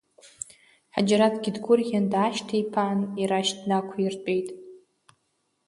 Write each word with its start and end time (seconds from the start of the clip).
Ҳаџьараҭгьы 0.93 1.51
дгәырӷьан 1.55 2.05
даашьҭиԥаан, 2.11 2.99
ирашь 3.21 3.51
днақәиртәеит. 3.59 4.47